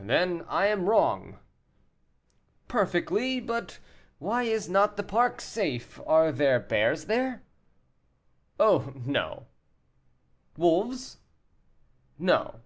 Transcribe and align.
"Then 0.00 0.46
I 0.48 0.68
am 0.68 0.88
wrong." 0.88 1.40
"Perfectly; 2.68 3.38
but 3.38 3.80
why 4.18 4.44
is 4.44 4.66
not 4.66 4.96
the 4.96 5.02
park 5.02 5.42
safe, 5.42 6.00
are 6.06 6.32
there 6.32 6.58
bears 6.58 7.04
here?" 7.04 7.42
"Oh, 8.58 8.94
no." 9.04 9.44
"Wolves?" 10.56 11.18
"No." 12.18 12.60